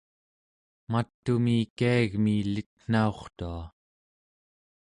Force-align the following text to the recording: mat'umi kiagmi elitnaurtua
mat'umi 0.91 1.55
kiagmi 1.77 2.33
elitnaurtua 2.41 3.57